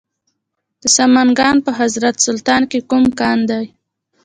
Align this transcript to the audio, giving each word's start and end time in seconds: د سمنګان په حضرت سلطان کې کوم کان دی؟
د 0.81 0.83
سمنګان 0.97 1.55
په 1.65 1.71
حضرت 1.79 2.15
سلطان 2.25 2.61
کې 2.71 2.79
کوم 2.89 3.03
کان 3.19 3.39
دی؟ 3.49 3.65